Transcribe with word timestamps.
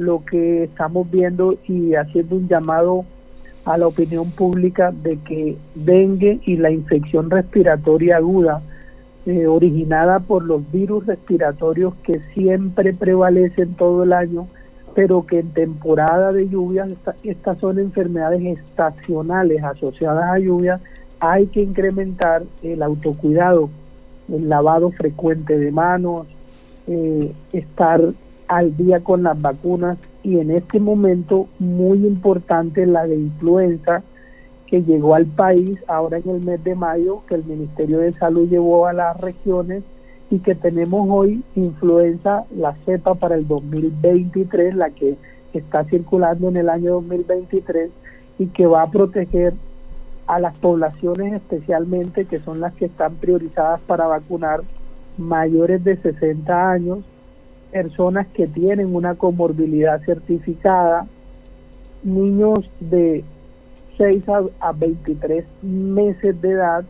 lo 0.00 0.24
que 0.24 0.64
estamos 0.64 1.10
viendo 1.10 1.56
y 1.66 1.94
haciendo 1.94 2.36
un 2.36 2.48
llamado 2.48 3.04
a 3.64 3.76
la 3.76 3.86
opinión 3.86 4.30
pública 4.30 4.90
de 4.90 5.18
que 5.18 5.56
dengue 5.74 6.40
y 6.44 6.56
la 6.56 6.70
infección 6.70 7.30
respiratoria 7.30 8.16
aguda 8.16 8.62
eh, 9.26 9.46
originada 9.46 10.18
por 10.18 10.44
los 10.44 10.62
virus 10.72 11.06
respiratorios 11.06 11.94
que 12.02 12.20
siempre 12.32 12.94
prevalecen 12.94 13.74
todo 13.74 14.02
el 14.02 14.14
año, 14.14 14.48
pero 14.94 15.26
que 15.26 15.40
en 15.40 15.50
temporada 15.50 16.32
de 16.32 16.48
lluvias, 16.48 16.88
estas 17.22 17.58
son 17.58 17.78
enfermedades 17.78 18.58
estacionales 18.58 19.62
asociadas 19.62 20.24
a 20.24 20.38
lluvias, 20.38 20.80
hay 21.20 21.46
que 21.48 21.60
incrementar 21.60 22.44
el 22.62 22.82
autocuidado, 22.82 23.68
el 24.32 24.48
lavado 24.48 24.90
frecuente 24.90 25.58
de 25.58 25.70
manos, 25.70 26.26
eh, 26.86 27.32
estar 27.52 28.00
al 28.50 28.76
día 28.76 28.98
con 28.98 29.22
las 29.22 29.40
vacunas 29.40 29.96
y 30.24 30.40
en 30.40 30.50
este 30.50 30.80
momento 30.80 31.46
muy 31.60 32.04
importante 32.04 32.84
la 32.84 33.06
de 33.06 33.14
influenza 33.14 34.02
que 34.66 34.82
llegó 34.82 35.14
al 35.14 35.26
país 35.26 35.78
ahora 35.86 36.18
en 36.18 36.28
el 36.30 36.44
mes 36.44 36.62
de 36.64 36.74
mayo, 36.74 37.22
que 37.28 37.36
el 37.36 37.44
Ministerio 37.44 38.00
de 38.00 38.12
Salud 38.14 38.48
llevó 38.48 38.88
a 38.88 38.92
las 38.92 39.20
regiones 39.20 39.84
y 40.30 40.40
que 40.40 40.56
tenemos 40.56 41.06
hoy 41.08 41.44
influenza, 41.54 42.44
la 42.50 42.74
cepa 42.84 43.14
para 43.14 43.36
el 43.36 43.46
2023, 43.46 44.74
la 44.74 44.90
que 44.90 45.16
está 45.52 45.84
circulando 45.84 46.48
en 46.48 46.56
el 46.56 46.70
año 46.70 46.94
2023 46.94 47.90
y 48.40 48.46
que 48.48 48.66
va 48.66 48.82
a 48.82 48.90
proteger 48.90 49.54
a 50.26 50.40
las 50.40 50.56
poblaciones 50.58 51.34
especialmente 51.34 52.24
que 52.24 52.40
son 52.40 52.58
las 52.58 52.74
que 52.74 52.86
están 52.86 53.14
priorizadas 53.14 53.80
para 53.82 54.08
vacunar 54.08 54.62
mayores 55.18 55.84
de 55.84 55.96
60 55.98 56.70
años, 56.72 56.98
personas 57.70 58.26
que 58.28 58.46
tienen 58.46 58.94
una 58.94 59.14
comorbilidad 59.14 60.00
certificada, 60.02 61.06
niños 62.02 62.58
de 62.80 63.24
6 63.98 64.24
a, 64.60 64.72
23 64.72 65.44
meses 65.62 66.40
de 66.40 66.50
edad, 66.50 66.84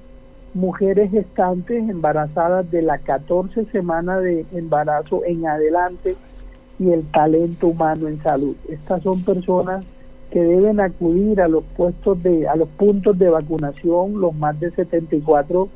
mujeres 0.55 1.11
gestantes 1.11 1.89
embarazadas 1.89 2.71
de 2.71 2.83
la 2.83 2.99
14 2.99 3.67
semana 3.67 4.19
de 4.19 4.45
embarazo 4.53 5.23
en 5.25 5.47
adelante 5.47 6.17
y 6.79 6.91
el 6.91 7.05
talento 7.11 7.69
humano 7.69 8.09
en 8.09 8.19
salud. 8.19 8.57
Estas 8.69 9.03
son 9.03 9.23
personas 9.23 9.85
que 10.31 10.41
deben 10.41 10.81
acudir 10.81 11.41
a 11.41 11.49
los 11.49 11.65
puestos 11.77 12.23
de 12.23 12.49
a 12.49 12.55
los 12.57 12.69
puntos 12.69 13.19
de 13.19 13.29
vacunación, 13.29 14.21
los 14.21 14.35
más 14.35 14.59
de 14.61 14.71
74 14.71 15.69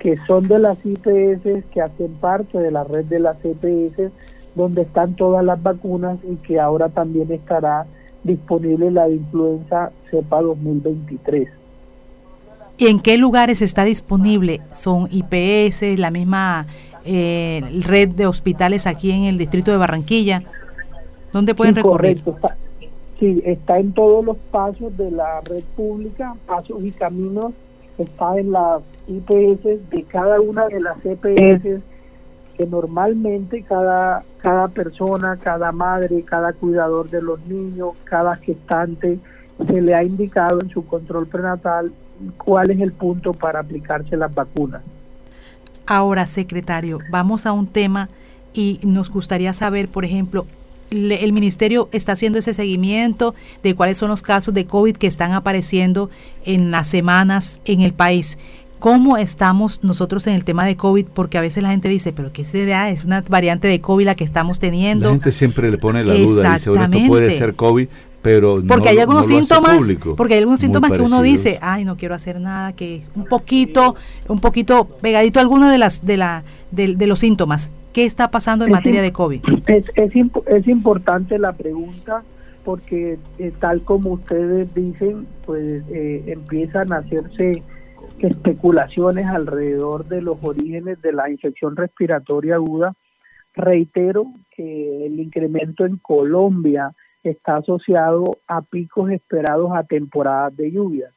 que 0.00 0.16
son 0.26 0.48
de 0.48 0.58
las 0.58 0.78
IPS 0.84 1.64
que 1.70 1.80
hacen 1.82 2.12
parte 2.14 2.58
de 2.58 2.70
la 2.70 2.84
red 2.84 3.04
de 3.04 3.20
las 3.20 3.36
EPS 3.44 4.10
donde 4.54 4.82
están 4.82 5.14
todas 5.14 5.44
las 5.44 5.62
vacunas 5.62 6.18
y 6.28 6.36
que 6.36 6.58
ahora 6.58 6.88
también 6.88 7.30
estará 7.30 7.86
disponible 8.24 8.90
la 8.90 9.06
de 9.06 9.16
influenza 9.16 9.90
cepa 10.10 10.42
2023. 10.42 11.48
¿Y 12.78 12.86
en 12.86 13.00
qué 13.00 13.18
lugares 13.18 13.62
está 13.62 13.84
disponible? 13.84 14.60
¿Son 14.72 15.08
IPS, 15.10 15.98
la 15.98 16.10
misma 16.10 16.66
eh, 17.04 17.62
red 17.86 18.08
de 18.10 18.26
hospitales 18.26 18.86
aquí 18.86 19.10
en 19.10 19.24
el 19.24 19.38
distrito 19.38 19.70
de 19.70 19.76
Barranquilla? 19.76 20.42
¿Dónde 21.32 21.54
pueden 21.54 21.76
recorrer? 21.76 22.22
Está, 22.26 22.56
sí, 23.18 23.42
está 23.44 23.78
en 23.78 23.92
todos 23.92 24.24
los 24.24 24.36
pasos 24.50 24.96
de 24.96 25.10
la 25.10 25.40
red 25.42 25.62
pública, 25.76 26.34
pasos 26.46 26.82
y 26.82 26.90
caminos, 26.90 27.52
está 27.98 28.38
en 28.38 28.52
las 28.52 28.82
IPS 29.06 29.90
de 29.90 30.04
cada 30.08 30.40
una 30.40 30.66
de 30.68 30.80
las 30.80 30.96
EPS 31.04 31.82
que 32.60 32.66
normalmente 32.66 33.62
cada, 33.62 34.22
cada 34.42 34.68
persona, 34.68 35.38
cada 35.42 35.72
madre, 35.72 36.22
cada 36.24 36.52
cuidador 36.52 37.08
de 37.08 37.22
los 37.22 37.40
niños, 37.46 37.92
cada 38.04 38.36
gestante, 38.36 39.18
se 39.66 39.80
le 39.80 39.94
ha 39.94 40.04
indicado 40.04 40.60
en 40.60 40.68
su 40.68 40.84
control 40.84 41.26
prenatal 41.26 41.90
cuál 42.36 42.70
es 42.70 42.78
el 42.80 42.92
punto 42.92 43.32
para 43.32 43.60
aplicarse 43.60 44.14
las 44.14 44.34
vacunas. 44.34 44.82
Ahora, 45.86 46.26
secretario, 46.26 46.98
vamos 47.10 47.46
a 47.46 47.52
un 47.52 47.66
tema 47.66 48.10
y 48.52 48.78
nos 48.82 49.08
gustaría 49.08 49.54
saber, 49.54 49.88
por 49.88 50.04
ejemplo, 50.04 50.44
el 50.90 51.32
ministerio 51.32 51.88
está 51.92 52.12
haciendo 52.12 52.38
ese 52.38 52.52
seguimiento 52.52 53.34
de 53.62 53.74
cuáles 53.74 53.96
son 53.96 54.10
los 54.10 54.22
casos 54.22 54.52
de 54.52 54.66
COVID 54.66 54.96
que 54.96 55.06
están 55.06 55.32
apareciendo 55.32 56.10
en 56.44 56.70
las 56.70 56.88
semanas 56.88 57.58
en 57.64 57.80
el 57.80 57.94
país. 57.94 58.36
¿Cómo 58.80 59.18
estamos 59.18 59.84
nosotros 59.84 60.26
en 60.26 60.32
el 60.32 60.44
tema 60.44 60.64
de 60.64 60.74
COVID? 60.74 61.04
Porque 61.12 61.36
a 61.36 61.42
veces 61.42 61.62
la 61.62 61.68
gente 61.68 61.90
dice, 61.90 62.14
pero 62.14 62.32
¿qué 62.32 62.46
se 62.46 62.64
da? 62.64 62.88
Es 62.88 63.04
una 63.04 63.22
variante 63.28 63.68
de 63.68 63.78
COVID 63.82 64.06
la 64.06 64.14
que 64.14 64.24
estamos 64.24 64.58
teniendo. 64.58 65.04
La 65.04 65.12
gente 65.12 65.32
siempre 65.32 65.70
le 65.70 65.76
pone 65.76 66.02
la 66.02 66.14
duda, 66.14 66.54
dice, 66.54 66.70
bueno, 66.70 66.84
esto 66.84 67.08
puede 67.08 67.30
ser 67.32 67.54
COVID, 67.54 67.88
pero 68.22 68.62
porque 68.66 68.88
hay 68.88 68.98
algunos 68.98 69.26
síntomas 69.26 69.86
porque 70.16 70.34
hay 70.34 70.40
algunos 70.40 70.60
síntomas 70.60 70.92
que 70.92 71.00
uno 71.00 71.22
dice 71.22 71.58
ay 71.62 71.86
no 71.86 71.96
quiero 71.96 72.14
hacer 72.14 72.38
nada 72.38 72.74
que 72.74 73.02
un 73.14 73.24
poquito 73.24 73.96
un 74.28 74.40
poquito 74.40 74.84
pegadito 75.00 75.38
a 75.38 75.42
alguna 75.42 75.72
de 75.72 75.78
las 75.78 76.04
de 76.04 76.18
la 76.18 76.44
de, 76.70 77.06
los 77.06 77.20
síntomas 77.20 77.70
qué 77.94 78.04
está 78.04 78.30
pasando 78.30 78.66
en 78.66 78.72
materia 78.72 79.00
de 79.00 79.10
covid 79.10 79.40
es, 79.66 79.84
es, 79.94 80.12
es 80.46 80.68
importante 80.68 81.38
la 81.38 81.52
pregunta 81.54 82.22
porque 82.62 83.18
eh, 83.38 83.52
tal 83.58 83.82
como 83.84 84.10
ustedes 84.10 84.68
dicen 84.74 85.26
pues 85.46 85.82
eh, 85.90 86.24
empiezan 86.26 86.92
a 86.92 86.98
hacerse 86.98 87.62
especulaciones 88.22 89.26
alrededor 89.26 90.06
de 90.06 90.22
los 90.22 90.38
orígenes 90.42 91.00
de 91.02 91.12
la 91.12 91.30
infección 91.30 91.76
respiratoria 91.76 92.56
aguda. 92.56 92.94
Reitero 93.54 94.26
que 94.54 95.06
el 95.06 95.18
incremento 95.18 95.84
en 95.84 95.96
Colombia 95.96 96.92
está 97.24 97.56
asociado 97.56 98.38
a 98.46 98.62
picos 98.62 99.10
esperados 99.10 99.72
a 99.74 99.84
temporadas 99.84 100.56
de 100.56 100.70
lluvias, 100.70 101.12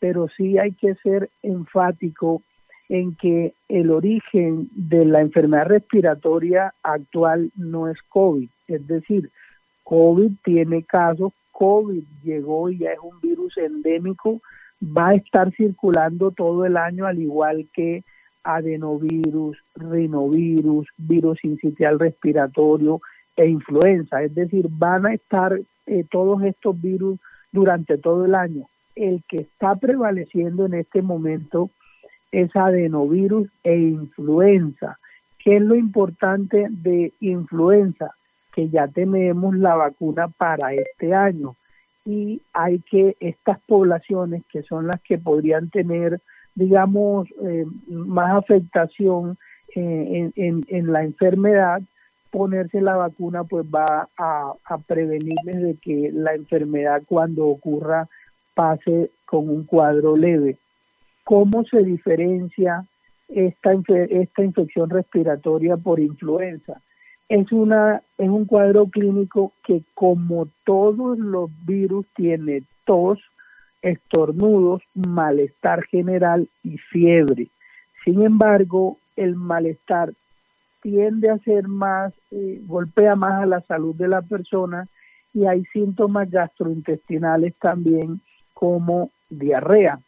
pero 0.00 0.28
sí 0.36 0.58
hay 0.58 0.72
que 0.72 0.94
ser 0.96 1.30
enfático 1.42 2.42
en 2.88 3.14
que 3.16 3.54
el 3.68 3.90
origen 3.90 4.68
de 4.74 5.04
la 5.04 5.20
enfermedad 5.20 5.66
respiratoria 5.66 6.74
actual 6.82 7.50
no 7.56 7.88
es 7.88 7.98
COVID, 8.08 8.48
es 8.68 8.86
decir, 8.86 9.30
COVID 9.84 10.32
tiene 10.42 10.82
casos, 10.82 11.32
COVID 11.52 12.02
llegó 12.22 12.70
y 12.70 12.78
ya 12.78 12.90
es 12.90 12.98
un 12.98 13.20
virus 13.20 13.56
endémico 13.56 14.40
va 14.82 15.08
a 15.08 15.14
estar 15.14 15.52
circulando 15.54 16.30
todo 16.30 16.64
el 16.64 16.76
año, 16.76 17.06
al 17.06 17.18
igual 17.18 17.68
que 17.72 18.04
adenovirus, 18.42 19.56
rinovirus, 19.74 20.86
virus 20.98 21.42
incitial 21.44 21.98
respiratorio 21.98 23.00
e 23.36 23.48
influenza. 23.48 24.22
Es 24.22 24.34
decir, 24.34 24.66
van 24.70 25.06
a 25.06 25.14
estar 25.14 25.58
eh, 25.86 26.04
todos 26.10 26.42
estos 26.42 26.80
virus 26.80 27.18
durante 27.52 27.98
todo 27.98 28.26
el 28.26 28.34
año. 28.34 28.66
El 28.94 29.22
que 29.28 29.38
está 29.38 29.74
prevaleciendo 29.76 30.66
en 30.66 30.74
este 30.74 31.02
momento 31.02 31.70
es 32.30 32.54
adenovirus 32.54 33.48
e 33.64 33.76
influenza. 33.76 34.98
¿Qué 35.38 35.56
es 35.56 35.62
lo 35.62 35.74
importante 35.74 36.66
de 36.70 37.12
influenza? 37.20 38.14
Que 38.52 38.68
ya 38.68 38.86
tenemos 38.88 39.56
la 39.56 39.74
vacuna 39.74 40.28
para 40.28 40.74
este 40.74 41.14
año 41.14 41.56
y 42.04 42.42
hay 42.52 42.80
que 42.80 43.16
estas 43.20 43.58
poblaciones 43.66 44.42
que 44.50 44.62
son 44.62 44.86
las 44.86 45.00
que 45.02 45.18
podrían 45.18 45.70
tener 45.70 46.20
digamos 46.54 47.28
eh, 47.42 47.64
más 47.88 48.36
afectación 48.36 49.38
eh, 49.74 50.30
en, 50.36 50.92
la 50.92 51.02
enfermedad 51.02 51.82
ponerse 52.30 52.80
la 52.80 52.96
vacuna 52.96 53.44
pues 53.44 53.64
va 53.66 54.08
a, 54.16 54.52
a 54.64 54.78
prevenirles 54.78 55.62
de 55.62 55.76
que 55.80 56.10
la 56.12 56.34
enfermedad 56.34 57.02
cuando 57.06 57.46
ocurra 57.46 58.08
pase 58.54 59.10
con 59.26 59.48
un 59.48 59.64
cuadro 59.64 60.16
leve. 60.16 60.56
Cómo 61.24 61.64
se 61.64 61.82
diferencia 61.82 62.84
esta, 63.28 63.72
esta 63.72 64.44
infección 64.44 64.90
respiratoria 64.90 65.76
por 65.76 65.98
influenza 65.98 66.80
es 67.28 67.50
una 67.52 68.02
es 68.18 68.28
un 68.28 68.44
cuadro 68.44 68.86
clínico 68.86 69.52
que 69.64 69.82
como 69.94 70.48
todos 70.64 71.18
los 71.18 71.50
virus 71.64 72.06
tiene 72.14 72.62
tos, 72.84 73.18
estornudos, 73.82 74.82
malestar 74.94 75.84
general 75.84 76.48
y 76.62 76.78
fiebre. 76.78 77.48
Sin 78.04 78.22
embargo, 78.22 78.98
el 79.16 79.34
malestar 79.34 80.12
tiende 80.82 81.30
a 81.30 81.38
ser 81.38 81.66
más, 81.66 82.12
eh, 82.30 82.60
golpea 82.66 83.16
más 83.16 83.42
a 83.42 83.46
la 83.46 83.60
salud 83.62 83.94
de 83.94 84.08
la 84.08 84.20
persona 84.22 84.86
y 85.32 85.46
hay 85.46 85.64
síntomas 85.72 86.30
gastrointestinales 86.30 87.54
también 87.56 88.20
como 88.52 89.10
diarrea. 89.30 89.98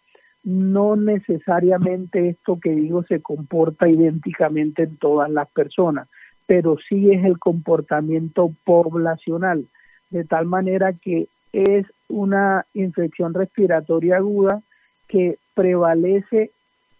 No 0.44 0.94
necesariamente 0.94 2.28
esto 2.28 2.60
que 2.60 2.70
digo 2.70 3.02
se 3.04 3.20
comporta 3.20 3.88
idénticamente 3.88 4.84
en 4.84 4.96
todas 4.98 5.30
las 5.30 5.48
personas 5.48 6.08
pero 6.46 6.76
sí 6.88 7.10
es 7.10 7.24
el 7.24 7.38
comportamiento 7.38 8.52
poblacional, 8.64 9.66
de 10.10 10.24
tal 10.24 10.46
manera 10.46 10.92
que 10.92 11.28
es 11.52 11.86
una 12.08 12.66
infección 12.74 13.34
respiratoria 13.34 14.16
aguda 14.16 14.62
que 15.08 15.38
prevalece 15.54 16.50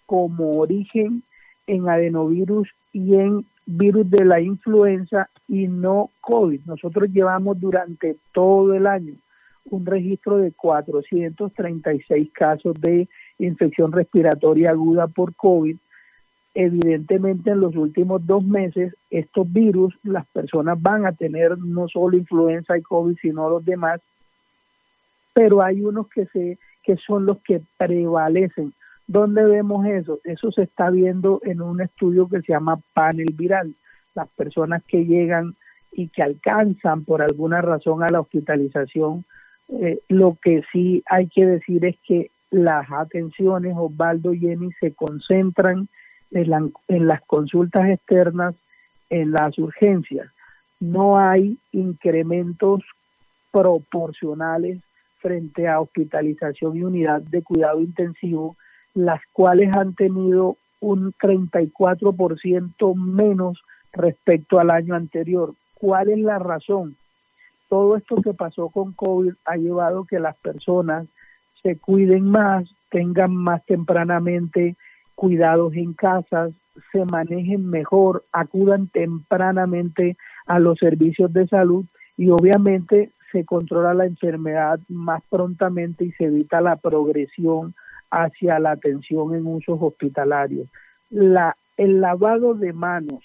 como 0.06 0.58
origen 0.58 1.22
en 1.66 1.88
adenovirus 1.88 2.68
y 2.92 3.14
en 3.14 3.44
virus 3.66 4.08
de 4.10 4.24
la 4.24 4.40
influenza 4.40 5.28
y 5.48 5.66
no 5.66 6.10
COVID. 6.20 6.60
Nosotros 6.66 7.10
llevamos 7.12 7.60
durante 7.60 8.16
todo 8.32 8.74
el 8.74 8.86
año 8.86 9.14
un 9.70 9.84
registro 9.84 10.38
de 10.38 10.52
436 10.52 12.30
casos 12.32 12.74
de 12.80 13.08
infección 13.38 13.92
respiratoria 13.92 14.70
aguda 14.70 15.08
por 15.08 15.34
COVID. 15.34 15.76
Evidentemente 16.58 17.50
en 17.50 17.60
los 17.60 17.76
últimos 17.76 18.26
dos 18.26 18.42
meses 18.42 18.94
estos 19.10 19.52
virus, 19.52 19.94
las 20.02 20.26
personas 20.28 20.80
van 20.80 21.04
a 21.04 21.12
tener 21.12 21.58
no 21.58 21.86
solo 21.86 22.16
influenza 22.16 22.78
y 22.78 22.80
COVID, 22.80 23.14
sino 23.20 23.50
los 23.50 23.62
demás, 23.62 24.00
pero 25.34 25.60
hay 25.60 25.82
unos 25.82 26.08
que, 26.08 26.24
se, 26.32 26.58
que 26.82 26.96
son 26.96 27.26
los 27.26 27.42
que 27.42 27.60
prevalecen. 27.76 28.72
¿Dónde 29.06 29.44
vemos 29.44 29.84
eso? 29.84 30.18
Eso 30.24 30.50
se 30.50 30.62
está 30.62 30.88
viendo 30.88 31.42
en 31.44 31.60
un 31.60 31.82
estudio 31.82 32.26
que 32.26 32.40
se 32.40 32.54
llama 32.54 32.80
panel 32.94 33.34
viral. 33.34 33.74
Las 34.14 34.28
personas 34.30 34.82
que 34.84 35.04
llegan 35.04 35.56
y 35.92 36.08
que 36.08 36.22
alcanzan 36.22 37.04
por 37.04 37.20
alguna 37.20 37.60
razón 37.60 38.02
a 38.02 38.08
la 38.08 38.20
hospitalización, 38.20 39.26
eh, 39.68 39.98
lo 40.08 40.38
que 40.40 40.62
sí 40.72 41.02
hay 41.04 41.28
que 41.28 41.44
decir 41.44 41.84
es 41.84 41.96
que 42.08 42.30
las 42.50 42.90
atenciones, 42.90 43.74
Osvaldo 43.76 44.32
y 44.32 44.38
Jenny, 44.38 44.70
se 44.80 44.94
concentran 44.94 45.90
en, 46.30 46.72
en 46.88 47.06
las 47.06 47.22
consultas 47.22 47.88
externas, 47.88 48.54
en 49.10 49.32
las 49.32 49.58
urgencias. 49.58 50.28
No 50.80 51.18
hay 51.18 51.58
incrementos 51.72 52.82
proporcionales 53.50 54.80
frente 55.18 55.66
a 55.68 55.80
hospitalización 55.80 56.76
y 56.76 56.82
unidad 56.82 57.22
de 57.22 57.42
cuidado 57.42 57.80
intensivo 57.80 58.56
las 58.96 59.20
cuales 59.32 59.76
han 59.76 59.94
tenido 59.94 60.56
un 60.80 61.12
34% 61.12 62.94
menos 62.94 63.62
respecto 63.92 64.58
al 64.58 64.70
año 64.70 64.94
anterior. 64.94 65.54
¿Cuál 65.74 66.08
es 66.08 66.18
la 66.18 66.38
razón? 66.38 66.96
Todo 67.68 67.96
esto 67.96 68.16
que 68.22 68.32
pasó 68.32 68.70
con 68.70 68.92
COVID 68.94 69.34
ha 69.44 69.56
llevado 69.56 70.06
que 70.06 70.18
las 70.18 70.36
personas 70.36 71.06
se 71.62 71.76
cuiden 71.76 72.30
más, 72.30 72.64
tengan 72.90 73.34
más 73.34 73.64
tempranamente 73.66 74.76
cuidados 75.16 75.74
en 75.74 75.94
casas, 75.94 76.52
se 76.92 77.04
manejen 77.06 77.68
mejor, 77.68 78.24
acudan 78.32 78.86
tempranamente 78.88 80.16
a 80.46 80.60
los 80.60 80.78
servicios 80.78 81.32
de 81.32 81.48
salud 81.48 81.84
y 82.16 82.30
obviamente 82.30 83.10
se 83.32 83.44
controla 83.44 83.94
la 83.94 84.06
enfermedad 84.06 84.78
más 84.88 85.22
prontamente 85.28 86.04
y 86.04 86.12
se 86.12 86.24
evita 86.24 86.60
la 86.60 86.76
progresión 86.76 87.74
hacia 88.10 88.58
la 88.60 88.72
atención 88.72 89.34
en 89.34 89.46
usos 89.46 89.78
hospitalarios. 89.80 90.68
La, 91.10 91.56
el 91.76 92.00
lavado 92.00 92.54
de 92.54 92.72
manos 92.72 93.24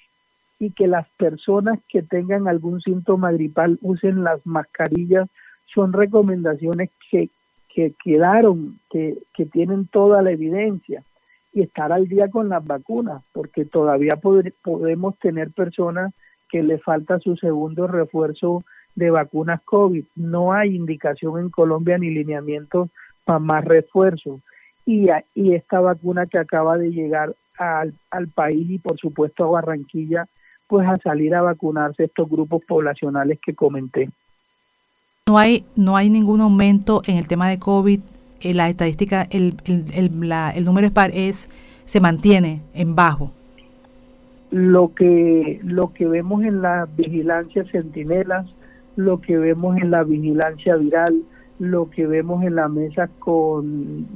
y 0.60 0.72
que 0.72 0.88
las 0.88 1.08
personas 1.18 1.80
que 1.90 2.02
tengan 2.02 2.48
algún 2.48 2.82
síntoma 2.82 3.32
gripal 3.32 3.78
usen 3.82 4.24
las 4.24 4.46
mascarillas 4.46 5.28
son 5.74 5.94
recomendaciones 5.94 6.90
que, 7.10 7.30
que 7.74 7.94
quedaron, 8.04 8.80
que, 8.90 9.18
que 9.34 9.46
tienen 9.46 9.88
toda 9.88 10.22
la 10.22 10.32
evidencia 10.32 11.04
y 11.54 11.62
estar 11.62 11.92
al 11.92 12.08
día 12.08 12.30
con 12.30 12.50
las 12.50 12.66
vacunas, 12.66 13.24
porque 13.34 13.66
todavía 13.66 14.20
podemos 14.62 15.18
tener 15.20 15.52
personas 15.52 16.14
que 16.50 16.64
le 16.64 16.78
falta 16.80 17.20
su 17.20 17.36
segundo 17.38 17.88
refuerzo 17.88 18.64
de 18.96 19.10
vacunas 19.10 19.62
COVID. 19.64 20.04
No 20.16 20.54
hay 20.54 20.76
indicación 20.76 21.40
en 21.40 21.50
Colombia 21.50 21.98
ni 21.98 22.10
lineamiento 22.10 22.90
para 23.26 23.40
más 23.40 23.66
refuerzos 23.66 24.42
y, 24.86 25.08
y 25.36 25.54
esta 25.54 25.80
vacuna 25.80 26.26
que 26.26 26.38
acaba 26.38 26.78
de 26.78 26.92
llegar 26.92 27.36
al, 27.58 27.94
al 28.10 28.28
país 28.28 28.70
y 28.70 28.80
por 28.80 28.98
supuesto 28.98 29.46
a 29.46 29.62
Barranquilla, 29.62 30.28
pues 30.68 30.88
a 30.88 30.98
salir 30.98 31.36
a 31.36 31.42
vacunarse 31.42 32.06
estos 32.06 32.30
grupos 32.30 32.64
poblacionales 32.68 33.40
que 33.46 33.54
comenté. 33.54 34.10
No 35.28 35.38
hay, 35.38 35.66
no 35.76 35.96
hay 35.96 36.10
ningún 36.10 36.42
aumento 36.42 37.02
en 37.06 37.18
el 37.18 37.28
tema 37.28 37.50
de 37.50 37.60
COVID. 37.60 38.02
Eh, 38.42 38.54
la 38.54 38.70
estadística, 38.70 39.28
el, 39.30 39.56
el, 39.66 39.86
el, 39.94 40.30
la, 40.30 40.52
el 40.52 40.66
número 40.66 40.90
es, 41.14 41.50
se 41.86 42.00
mantiene 42.00 42.62
en 42.74 42.96
bajo. 42.96 43.32
Lo 44.50 44.94
que, 44.94 45.60
lo 45.64 45.94
que 45.94 46.08
vemos 46.08 46.44
en 46.44 46.62
la 46.62 46.88
vigilancia 46.98 47.64
centinelas, 47.72 48.48
lo 48.96 49.22
que 49.22 49.38
vemos 49.38 49.78
en 49.78 49.92
la 49.92 50.04
vigilancia 50.04 50.76
viral, 50.76 51.22
lo 51.60 51.90
que 51.90 52.08
vemos 52.08 52.44
en 52.44 52.56
la 52.56 52.68
mesa 52.68 53.10
con 53.20 54.08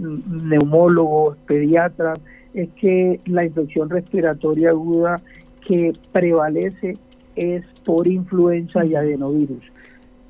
neumólogos, 0.49 1.37
pediatras, 1.45 2.19
es 2.53 2.69
que 2.79 3.19
la 3.25 3.45
infección 3.45 3.89
respiratoria 3.89 4.71
aguda 4.71 5.21
que 5.65 5.93
prevalece 6.11 6.97
es 7.35 7.63
por 7.85 8.07
influenza 8.07 8.83
y 8.85 8.95
adenovirus. 8.95 9.63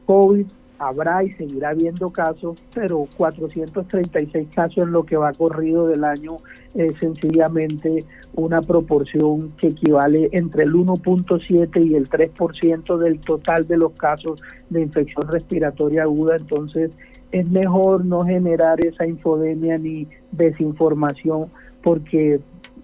COVID 0.06 0.46
habrá 0.80 1.24
y 1.24 1.32
seguirá 1.32 1.70
habiendo 1.70 2.10
casos, 2.10 2.58
pero 2.74 3.08
436 3.18 4.48
casos 4.54 4.78
en 4.78 4.92
lo 4.92 5.04
que 5.04 5.18
va 5.18 5.34
corrido 5.34 5.88
del 5.88 6.04
año 6.04 6.38
es 6.74 6.98
sencillamente 7.00 8.04
una 8.34 8.62
proporción 8.62 9.52
que 9.58 9.68
equivale 9.68 10.30
entre 10.32 10.64
el 10.64 10.74
1.7 10.74 11.86
y 11.86 11.96
el 11.96 12.10
3% 12.10 12.98
del 12.98 13.20
total 13.20 13.68
de 13.68 13.78
los 13.78 13.94
casos 13.94 14.42
de 14.70 14.82
infección 14.82 15.28
respiratoria 15.30 16.04
aguda, 16.04 16.36
entonces 16.36 16.92
es 17.32 17.50
mejor 17.50 18.06
no 18.06 18.26
generar 18.26 18.86
esa 18.86 19.06
infodemia 19.06 19.78
ni 19.78 20.08
desinformación 20.32 21.48
porque 21.82 22.40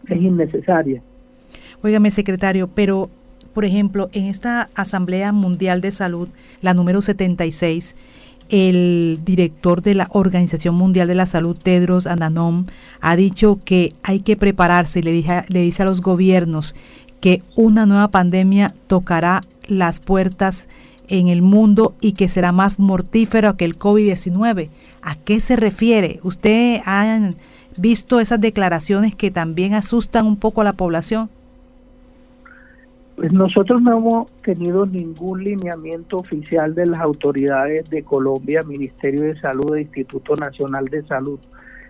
es 0.08 0.18
innecesaria. 0.18 1.02
Óigame, 1.84 2.12
secretario, 2.12 2.68
pero 2.68 3.10
por 3.53 3.65
ejemplo, 3.65 4.09
en 4.13 4.25
esta 4.25 4.69
Asamblea 4.75 5.31
Mundial 5.31 5.81
de 5.81 5.92
Salud, 5.92 6.30
la 6.62 6.74
número 6.74 7.01
76, 7.01 7.95
el 8.50 9.21
director 9.24 9.81
de 9.81 9.95
la 9.95 10.07
Organización 10.12 10.75
Mundial 10.75 11.07
de 11.07 11.15
la 11.15 11.25
Salud, 11.25 11.56
Tedros 11.56 12.06
Adhanom, 12.06 12.65
ha 13.00 13.15
dicho 13.15 13.59
que 13.63 13.94
hay 14.03 14.19
que 14.19 14.36
prepararse 14.36 15.01
le, 15.01 15.24
le 15.48 15.62
dice 15.62 15.83
a 15.83 15.86
los 15.86 16.01
gobiernos 16.01 16.75
que 17.21 17.44
una 17.56 17.86
nueva 17.86 18.09
pandemia 18.09 18.74
tocará 18.88 19.44
las 19.68 20.00
puertas 20.00 20.68
en 21.07 21.27
el 21.27 21.42
mundo 21.42 21.95
y 22.01 22.13
que 22.13 22.27
será 22.27 22.51
más 22.51 22.80
mortífero 22.80 23.56
que 23.56 23.65
el 23.65 23.77
COVID-19. 23.77 24.69
¿A 25.01 25.15
qué 25.15 25.39
se 25.39 25.56
refiere? 25.56 26.19
¿Usted 26.24 26.81
ha 26.86 27.31
visto 27.77 28.19
esas 28.19 28.42
declaraciones 28.42 29.15
que 29.15 29.31
también 29.31 29.74
asustan 29.74 30.25
un 30.25 30.36
poco 30.36 30.62
a 30.62 30.65
la 30.65 30.74
población? 30.74 31.30
Pues 33.21 33.33
nosotros 33.33 33.83
no 33.83 33.97
hemos 33.97 34.31
tenido 34.41 34.88
ningún 34.88 35.44
lineamiento 35.44 36.18
oficial 36.18 36.73
de 36.73 36.88
las 36.88 37.01
autoridades 37.01 37.88
de 37.91 38.01
Colombia, 38.01 38.63
Ministerio 38.63 39.21
de 39.21 39.40
Salud 39.40 39.75
e 39.75 39.81
Instituto 39.81 40.35
Nacional 40.35 40.85
de 40.85 41.04
Salud. 41.04 41.40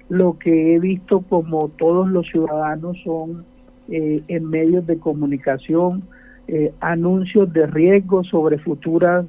Lo 0.09 0.37
que 0.37 0.75
he 0.75 0.79
visto 0.79 1.21
como 1.21 1.69
todos 1.69 2.09
los 2.09 2.27
ciudadanos 2.27 2.97
son 3.05 3.45
eh, 3.87 4.21
en 4.27 4.49
medios 4.49 4.85
de 4.85 4.99
comunicación 4.99 6.03
eh, 6.49 6.73
anuncios 6.81 7.53
de 7.53 7.65
riesgo 7.65 8.25
sobre 8.25 8.57
futuras 8.57 9.25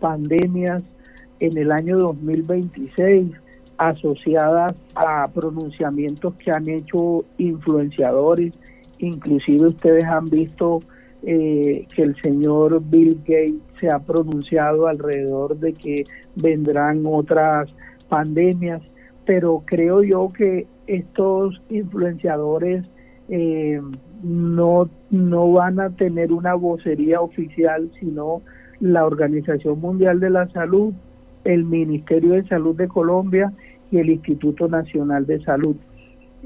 pandemias 0.00 0.82
en 1.38 1.56
el 1.56 1.70
año 1.70 1.98
2026 1.98 3.30
asociadas 3.78 4.74
a 4.96 5.28
pronunciamientos 5.28 6.34
que 6.34 6.50
han 6.50 6.68
hecho 6.68 7.24
influenciadores. 7.38 8.52
Inclusive 8.98 9.68
ustedes 9.68 10.02
han 10.02 10.28
visto 10.28 10.80
eh, 11.26 11.86
que 11.94 12.02
el 12.02 12.14
señor 12.20 12.82
Bill 12.84 13.18
Gates 13.26 13.62
se 13.80 13.90
ha 13.90 13.98
pronunciado 13.98 14.86
alrededor 14.86 15.58
de 15.58 15.72
que 15.72 16.04
vendrán 16.36 17.02
otras 17.06 17.70
pandemias, 18.08 18.82
pero 19.24 19.62
creo 19.64 20.02
yo 20.02 20.28
que 20.28 20.66
estos 20.86 21.62
influenciadores 21.70 22.84
eh, 23.28 23.80
no, 24.22 24.90
no 25.10 25.52
van 25.52 25.80
a 25.80 25.90
tener 25.90 26.30
una 26.32 26.54
vocería 26.54 27.20
oficial, 27.20 27.90
sino 27.98 28.42
la 28.80 29.06
Organización 29.06 29.80
Mundial 29.80 30.20
de 30.20 30.30
la 30.30 30.48
Salud, 30.48 30.92
el 31.44 31.64
Ministerio 31.64 32.32
de 32.32 32.46
Salud 32.48 32.76
de 32.76 32.88
Colombia 32.88 33.52
y 33.90 33.98
el 33.98 34.10
Instituto 34.10 34.68
Nacional 34.68 35.26
de 35.26 35.42
Salud. 35.42 35.76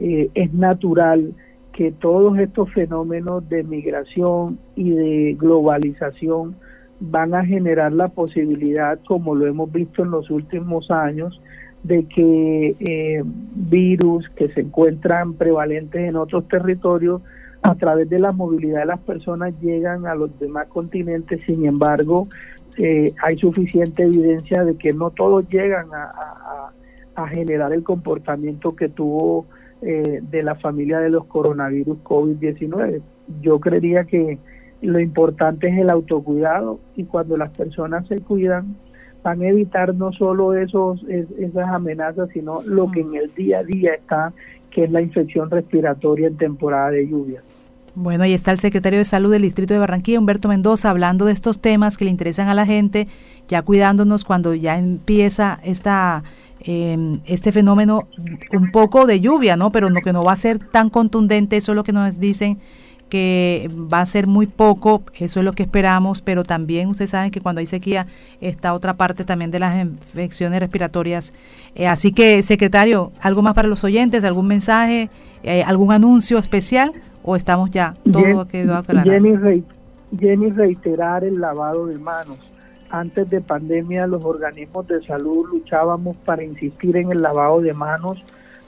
Eh, 0.00 0.30
es 0.34 0.52
natural 0.54 1.34
que 1.78 1.92
todos 1.92 2.36
estos 2.40 2.72
fenómenos 2.72 3.48
de 3.48 3.62
migración 3.62 4.58
y 4.74 4.90
de 4.90 5.36
globalización 5.38 6.56
van 6.98 7.36
a 7.36 7.44
generar 7.44 7.92
la 7.92 8.08
posibilidad, 8.08 8.98
como 9.06 9.36
lo 9.36 9.46
hemos 9.46 9.70
visto 9.70 10.02
en 10.02 10.10
los 10.10 10.28
últimos 10.28 10.90
años, 10.90 11.40
de 11.84 12.04
que 12.06 12.74
eh, 12.80 13.22
virus 13.24 14.28
que 14.30 14.48
se 14.48 14.62
encuentran 14.62 15.34
prevalentes 15.34 16.00
en 16.00 16.16
otros 16.16 16.48
territorios 16.48 17.22
a 17.62 17.76
través 17.76 18.10
de 18.10 18.18
la 18.18 18.32
movilidad 18.32 18.80
de 18.80 18.86
las 18.86 18.98
personas 18.98 19.54
llegan 19.60 20.04
a 20.08 20.16
los 20.16 20.36
demás 20.40 20.66
continentes, 20.66 21.40
sin 21.46 21.64
embargo, 21.64 22.26
eh, 22.76 23.14
hay 23.22 23.38
suficiente 23.38 24.02
evidencia 24.02 24.64
de 24.64 24.76
que 24.76 24.92
no 24.92 25.10
todos 25.10 25.48
llegan 25.48 25.86
a, 25.94 26.72
generar 27.30 27.72
el 27.72 27.82
comportamiento 27.82 28.76
que 28.76 28.88
tuvo 28.88 29.46
eh, 29.82 30.20
de 30.22 30.42
la 30.42 30.54
familia 30.56 30.98
de 30.98 31.10
los 31.10 31.24
coronavirus 31.26 31.98
COVID-19. 32.04 33.00
Yo 33.40 33.60
creería 33.60 34.04
que 34.04 34.38
Lo 34.80 35.00
importante 35.00 35.68
es 35.68 35.78
el 35.78 35.90
autocuidado 35.90 36.78
y 36.94 37.04
cuando 37.04 37.36
las 37.36 37.50
personas 37.50 38.06
se 38.06 38.20
cuidan 38.20 38.76
van 39.22 39.42
a 39.42 39.48
evitar 39.48 39.94
no 39.94 40.12
solo 40.12 40.54
esos 40.54 41.02
esas 41.08 41.68
amenazas, 41.68 42.28
sino 42.32 42.62
lo 42.62 42.90
que 42.90 43.00
en 43.00 43.14
el 43.14 43.34
día 43.34 43.58
a 43.58 43.64
día 43.64 43.94
está, 43.94 44.32
que 44.70 44.84
es 44.84 44.90
la 44.90 45.02
infección 45.02 45.50
respiratoria 45.50 46.28
en 46.28 46.36
temporada 46.36 46.90
de 46.90 47.08
lluvia. 47.08 47.42
Bueno, 47.94 48.22
ahí 48.22 48.32
está 48.32 48.52
el 48.52 48.58
secretario 48.58 49.00
de 49.00 49.04
Salud 49.04 49.32
del 49.32 49.42
Distrito 49.42 49.74
de 49.74 49.80
Barranquilla, 49.80 50.20
Humberto 50.20 50.48
Mendoza, 50.48 50.88
hablando 50.88 51.24
de 51.24 51.32
estos 51.32 51.60
temas 51.60 51.96
que 51.96 52.04
le 52.04 52.12
interesan 52.12 52.46
a 52.48 52.54
la 52.54 52.64
gente, 52.64 53.08
ya 53.48 53.62
cuidándonos 53.62 54.24
cuando 54.24 54.54
ya 54.54 54.78
empieza 54.78 55.58
esta 55.64 56.22
eh, 56.60 57.18
este 57.26 57.52
fenómeno 57.52 58.08
un 58.52 58.70
poco 58.70 59.06
de 59.06 59.20
lluvia, 59.20 59.56
¿no? 59.56 59.70
Pero 59.72 59.90
no 59.90 60.00
que 60.00 60.12
no 60.12 60.24
va 60.24 60.32
a 60.32 60.36
ser 60.36 60.58
tan 60.58 60.90
contundente, 60.90 61.56
eso 61.56 61.72
es 61.72 61.76
lo 61.76 61.84
que 61.84 61.92
nos 61.92 62.18
dicen 62.18 62.58
que 63.08 63.70
va 63.72 64.00
a 64.00 64.06
ser 64.06 64.26
muy 64.26 64.46
poco, 64.46 65.02
eso 65.14 65.40
es 65.40 65.44
lo 65.44 65.52
que 65.52 65.62
esperamos, 65.62 66.20
pero 66.20 66.42
también 66.42 66.88
ustedes 66.88 67.10
saben 67.10 67.30
que 67.30 67.40
cuando 67.40 67.60
hay 67.60 67.66
sequía 67.66 68.06
está 68.40 68.74
otra 68.74 68.94
parte 68.94 69.24
también 69.24 69.50
de 69.50 69.58
las 69.58 69.76
infecciones 69.82 70.60
respiratorias. 70.60 71.32
Eh, 71.74 71.86
así 71.86 72.12
que, 72.12 72.42
secretario, 72.42 73.10
¿algo 73.20 73.42
más 73.42 73.54
para 73.54 73.68
los 73.68 73.82
oyentes? 73.84 74.24
¿Algún 74.24 74.46
mensaje? 74.46 75.08
Eh, 75.42 75.62
¿Algún 75.62 75.92
anuncio 75.92 76.38
especial? 76.38 76.92
¿O 77.22 77.36
estamos 77.36 77.70
ya? 77.70 77.94
Todo 78.10 78.46
quedó 78.46 78.82
Jenny, 79.04 79.64
Jenny, 80.18 80.50
reiterar 80.50 81.24
el 81.24 81.40
lavado 81.40 81.86
de 81.86 81.98
manos 81.98 82.38
antes 82.90 83.28
de 83.28 83.40
pandemia 83.40 84.06
los 84.06 84.24
organismos 84.24 84.86
de 84.86 85.02
salud 85.04 85.46
luchábamos 85.50 86.16
para 86.18 86.44
insistir 86.44 86.96
en 86.96 87.12
el 87.12 87.22
lavado 87.22 87.60
de 87.60 87.74
manos, 87.74 88.24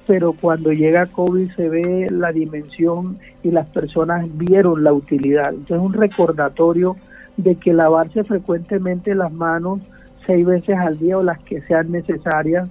pero 0.06 0.32
cuando 0.32 0.72
llega 0.72 1.06
COVID 1.06 1.50
se 1.52 1.68
ve 1.68 2.08
la 2.10 2.32
dimensión 2.32 3.16
y 3.42 3.50
las 3.50 3.70
personas 3.70 4.26
vieron 4.36 4.84
la 4.84 4.92
utilidad. 4.92 5.50
Entonces 5.50 5.80
un 5.80 5.92
recordatorio 5.92 6.96
de 7.36 7.54
que 7.54 7.72
lavarse 7.72 8.24
frecuentemente 8.24 9.14
las 9.14 9.32
manos 9.32 9.80
seis 10.26 10.44
veces 10.44 10.78
al 10.78 10.98
día 10.98 11.18
o 11.18 11.22
las 11.22 11.38
que 11.40 11.62
sean 11.62 11.90
necesarias 11.90 12.68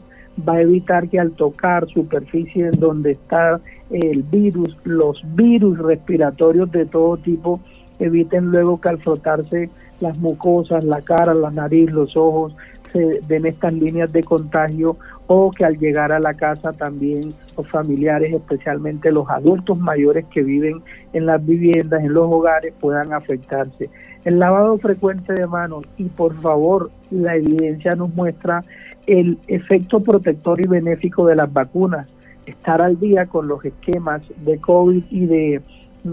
va 0.47 0.53
a 0.53 0.61
evitar 0.61 1.09
que 1.09 1.19
al 1.19 1.31
tocar 1.31 1.87
superficies 1.87 2.79
donde 2.79 3.11
está 3.11 3.59
el 3.89 4.23
virus, 4.23 4.77
los 4.83 5.21
virus 5.35 5.77
respiratorios 5.79 6.71
de 6.71 6.85
todo 6.85 7.17
tipo, 7.17 7.59
eviten 7.99 8.45
luego 8.45 8.79
que 8.79 8.89
al 8.89 9.01
frotarse 9.01 9.69
las 9.99 10.17
mucosas, 10.19 10.83
la 10.83 11.01
cara, 11.01 11.33
la 11.33 11.51
nariz, 11.51 11.91
los 11.91 12.15
ojos, 12.15 12.53
se 12.91 13.21
den 13.27 13.45
estas 13.45 13.73
líneas 13.73 14.11
de 14.11 14.23
contagio 14.23 14.97
o 15.27 15.51
que 15.51 15.63
al 15.63 15.77
llegar 15.77 16.11
a 16.11 16.19
la 16.19 16.33
casa 16.33 16.71
también 16.71 17.33
los 17.55 17.67
familiares, 17.67 18.33
especialmente 18.33 19.11
los 19.11 19.29
adultos 19.29 19.79
mayores 19.79 20.25
que 20.27 20.41
viven 20.41 20.81
en 21.13 21.27
las 21.27 21.45
viviendas, 21.45 22.03
en 22.03 22.13
los 22.13 22.27
hogares, 22.27 22.73
puedan 22.79 23.13
afectarse. 23.13 23.89
El 24.25 24.39
lavado 24.39 24.77
frecuente 24.79 25.33
de 25.33 25.45
manos 25.45 25.85
y 25.97 26.05
por 26.05 26.33
favor 26.41 26.89
la 27.11 27.35
evidencia 27.35 27.91
nos 27.91 28.13
muestra 28.15 28.61
el 29.05 29.37
efecto 29.47 29.99
protector 29.99 30.59
y 30.59 30.67
benéfico 30.67 31.25
de 31.25 31.35
las 31.35 31.51
vacunas, 31.51 32.07
estar 32.45 32.81
al 32.81 32.99
día 32.99 33.25
con 33.25 33.47
los 33.47 33.63
esquemas 33.63 34.21
de 34.43 34.57
COVID 34.57 35.03
y 35.09 35.25
de 35.25 35.61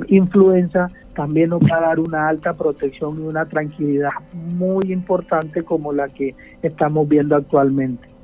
influenza 0.09 0.89
también 1.17 1.49
nos 1.49 1.63
va 1.63 1.79
a 1.79 1.81
dar 1.81 1.99
una 1.99 2.29
alta 2.29 2.53
protección 2.53 3.19
y 3.19 3.27
una 3.27 3.47
tranquilidad 3.47 4.11
muy 4.35 4.93
importante 4.93 5.65
como 5.65 5.93
la 5.93 6.09
que 6.09 6.35
estamos 6.63 7.09
viendo 7.09 7.35
actualmente. 7.35 8.16